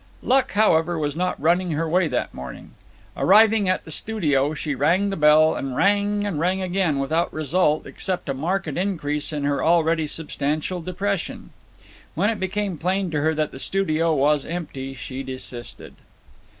[0.23, 2.71] Luck, however, was not running her way that morning.
[3.15, 7.85] Arriving at the studio, she rang the bell, and rang and rang again without result
[7.85, 11.51] except a marked increase in her already substantial depression.
[12.15, 15.93] When it became plain to her that the studio was empty she desisted.